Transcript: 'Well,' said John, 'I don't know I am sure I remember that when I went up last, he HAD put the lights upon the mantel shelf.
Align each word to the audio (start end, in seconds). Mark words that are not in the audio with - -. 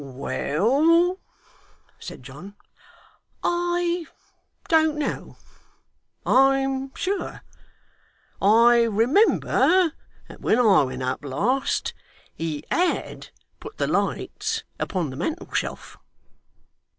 'Well,' 0.03 1.19
said 1.99 2.23
John, 2.23 2.55
'I 3.43 4.07
don't 4.67 4.97
know 4.97 5.37
I 6.25 6.57
am 6.57 6.91
sure 6.95 7.43
I 8.41 8.81
remember 8.81 9.93
that 10.27 10.41
when 10.41 10.57
I 10.57 10.81
went 10.85 11.03
up 11.03 11.23
last, 11.23 11.93
he 12.33 12.63
HAD 12.71 13.29
put 13.59 13.77
the 13.77 13.85
lights 13.85 14.63
upon 14.79 15.11
the 15.11 15.15
mantel 15.15 15.53
shelf. 15.53 15.97